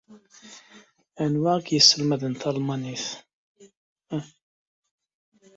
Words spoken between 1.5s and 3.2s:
ay ak-yesselmaden talmanit?